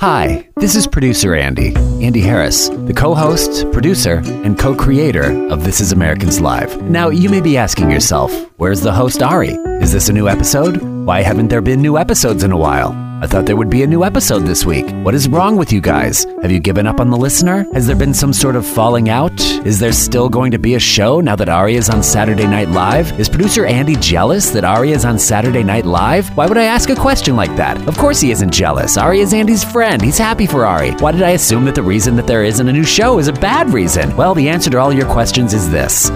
Hi, 0.00 0.48
this 0.56 0.76
is 0.76 0.86
producer 0.86 1.34
Andy, 1.34 1.74
Andy 1.76 2.22
Harris, 2.22 2.70
the 2.70 2.94
co 2.94 3.14
host, 3.14 3.70
producer, 3.70 4.22
and 4.24 4.58
co 4.58 4.74
creator 4.74 5.46
of 5.48 5.62
This 5.62 5.78
Is 5.78 5.92
Americans 5.92 6.40
Live. 6.40 6.80
Now, 6.80 7.10
you 7.10 7.28
may 7.28 7.42
be 7.42 7.58
asking 7.58 7.90
yourself, 7.90 8.32
where's 8.56 8.80
the 8.80 8.94
host 8.94 9.22
Ari? 9.22 9.50
Is 9.82 9.92
this 9.92 10.08
a 10.08 10.14
new 10.14 10.26
episode? 10.26 10.80
Why 11.04 11.20
haven't 11.20 11.48
there 11.48 11.60
been 11.60 11.82
new 11.82 11.98
episodes 11.98 12.44
in 12.44 12.50
a 12.50 12.56
while? 12.56 13.09
I 13.22 13.26
thought 13.26 13.44
there 13.44 13.56
would 13.56 13.68
be 13.68 13.82
a 13.82 13.86
new 13.86 14.02
episode 14.02 14.44
this 14.46 14.64
week. 14.64 14.88
What 15.02 15.14
is 15.14 15.28
wrong 15.28 15.56
with 15.56 15.74
you 15.74 15.82
guys? 15.82 16.24
Have 16.40 16.50
you 16.50 16.58
given 16.58 16.86
up 16.86 17.00
on 17.00 17.10
the 17.10 17.18
listener? 17.18 17.66
Has 17.74 17.86
there 17.86 17.94
been 17.94 18.14
some 18.14 18.32
sort 18.32 18.56
of 18.56 18.64
falling 18.66 19.10
out? 19.10 19.38
Is 19.66 19.78
there 19.78 19.92
still 19.92 20.30
going 20.30 20.50
to 20.52 20.58
be 20.58 20.74
a 20.74 20.80
show 20.80 21.20
now 21.20 21.36
that 21.36 21.50
Ari 21.50 21.74
is 21.74 21.90
on 21.90 22.02
Saturday 22.02 22.46
Night 22.46 22.70
Live? 22.70 23.20
Is 23.20 23.28
producer 23.28 23.66
Andy 23.66 23.94
jealous 23.96 24.48
that 24.50 24.64
Ari 24.64 24.92
is 24.92 25.04
on 25.04 25.18
Saturday 25.18 25.62
Night 25.62 25.84
Live? 25.84 26.34
Why 26.34 26.46
would 26.46 26.56
I 26.56 26.64
ask 26.64 26.88
a 26.88 26.96
question 26.96 27.36
like 27.36 27.54
that? 27.56 27.86
Of 27.86 27.98
course 27.98 28.22
he 28.22 28.30
isn't 28.30 28.54
jealous. 28.54 28.96
Ari 28.96 29.20
is 29.20 29.34
Andy's 29.34 29.64
friend. 29.64 30.00
He's 30.00 30.16
happy 30.16 30.46
for 30.46 30.64
Ari. 30.64 30.92
Why 30.92 31.12
did 31.12 31.22
I 31.22 31.32
assume 31.32 31.66
that 31.66 31.74
the 31.74 31.82
reason 31.82 32.16
that 32.16 32.26
there 32.26 32.44
isn't 32.44 32.68
a 32.68 32.72
new 32.72 32.84
show 32.84 33.18
is 33.18 33.28
a 33.28 33.34
bad 33.34 33.70
reason? 33.70 34.16
Well, 34.16 34.34
the 34.34 34.48
answer 34.48 34.70
to 34.70 34.78
all 34.78 34.94
your 34.94 35.06
questions 35.06 35.52
is 35.52 35.70
this. 35.70 36.08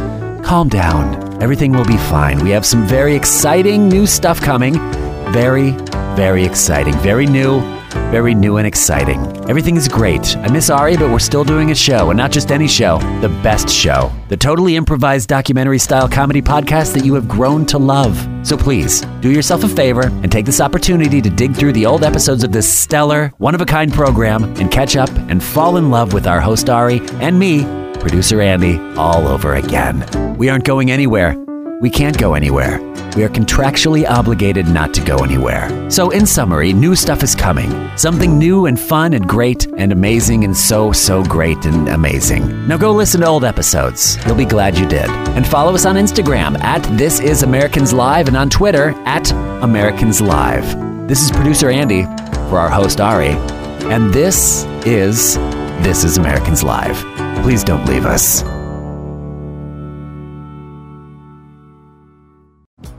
Calm 0.43 0.71
down. 0.71 1.43
Everything 1.43 1.73
will 1.73 1.85
be 1.85 1.99
fine. 1.99 2.43
We 2.43 2.51
have 2.53 2.65
some 2.65 2.87
very 2.87 3.15
exciting 3.15 3.91
new 3.91 4.07
stuff 4.07 4.41
coming. 4.41 4.75
Very, 5.33 5.73
very 6.15 6.45
exciting. 6.45 6.95
Very 6.99 7.27
new, 7.27 7.61
very 8.11 8.35
new 8.35 8.59
and 8.59 8.67
exciting. 8.67 9.21
Everything 9.49 9.77
is 9.77 9.89
great. 9.89 10.37
I 10.37 10.49
miss 10.49 10.71
Ari, 10.71 10.97
but 10.97 11.11
we're 11.11 11.19
still 11.19 11.45
doing 11.45 11.71
a 11.71 11.75
show, 11.75 12.11
and 12.11 12.17
not 12.17 12.31
just 12.31 12.53
any 12.53 12.69
show, 12.69 12.99
the 13.21 13.29
best 13.43 13.69
show. 13.69 14.13
The 14.29 14.37
totally 14.37 14.77
improvised 14.77 15.29
documentary 15.29 15.79
style 15.79 16.09
comedy 16.09 16.41
podcast 16.41 16.95
that 16.95 17.05
you 17.05 17.15
have 17.15 17.29
grown 17.29 17.67
to 17.67 17.79
love. 17.79 18.17
So 18.47 18.57
please, 18.57 19.01
do 19.21 19.31
yourself 19.31 19.65
a 19.65 19.69
favor 19.69 20.07
and 20.07 20.31
take 20.31 20.47
this 20.47 20.61
opportunity 20.61 21.21
to 21.21 21.31
dig 21.31 21.55
through 21.57 21.73
the 21.73 21.87
old 21.87 22.05
episodes 22.05 22.45
of 22.45 22.53
this 22.53 22.73
stellar, 22.73 23.33
one 23.39 23.55
of 23.55 23.61
a 23.61 23.67
kind 23.67 23.93
program 23.93 24.45
and 24.57 24.71
catch 24.71 24.97
up 24.97 25.11
and 25.29 25.43
fall 25.43 25.77
in 25.77 25.91
love 25.91 26.13
with 26.13 26.27
our 26.27 26.41
host 26.41 26.71
Ari 26.71 27.01
and 27.21 27.39
me, 27.39 27.65
producer 27.99 28.41
Andy, 28.41 28.79
all 28.97 29.27
over 29.27 29.55
again. 29.55 30.37
We 30.37 30.49
aren't 30.49 30.65
going 30.65 30.91
anywhere. 30.91 31.37
We 31.81 31.91
can't 31.91 32.17
go 32.17 32.35
anywhere. 32.35 32.94
We 33.17 33.23
are 33.23 33.29
contractually 33.29 34.09
obligated 34.09 34.67
not 34.67 34.93
to 34.95 35.05
go 35.05 35.19
anywhere. 35.19 35.89
So, 35.91 36.11
in 36.11 36.27
summary, 36.27 36.73
new 36.73 36.97
stuff 36.97 37.23
is 37.23 37.35
coming. 37.35 37.71
Something 37.97 38.39
new 38.39 38.67
and 38.67 38.79
fun 38.79 39.13
and 39.13 39.27
great 39.27 39.69
and 39.77 39.93
amazing 39.93 40.43
and 40.45 40.57
so, 40.57 40.91
so 40.91 41.23
great 41.23 41.65
and 41.65 41.89
amazing. 41.89 42.67
Now 42.67 42.77
go 42.77 42.93
listen 42.93 43.21
to 43.21 43.27
old 43.29 43.45
episodes. 43.45 44.19
You'll 44.27 44.35
be 44.35 44.45
glad 44.45 44.77
you 44.77 44.87
did. 44.87 45.09
And 45.37 45.47
follow 45.47 45.75
us 45.75 45.87
on 45.87 45.95
Instagram 45.95 46.59
at 46.61 46.83
This 46.99 47.21
Is 47.21 47.43
Americans 47.45 47.93
Live 47.93 48.27
and 48.27 48.37
on 48.37 48.51
Twitter 48.51 48.91
at 49.07 49.31
Americans 49.63 50.21
Live. 50.21 50.65
This 51.07 51.23
is 51.23 51.31
producer 51.31 51.71
Andy 51.71 52.05
for 52.49 52.59
our 52.59 52.71
host 52.71 53.01
Ari. 53.01 53.37
And 53.91 54.13
this 54.13 54.65
is 54.87 55.37
This 55.85 56.03
Is 56.03 56.19
Americans 56.19 56.65
Live. 56.65 56.97
Please 57.45 57.63
don't 57.63 57.85
leave 57.87 58.07
us. 58.07 58.43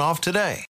off 0.00 0.20
today. 0.20 0.60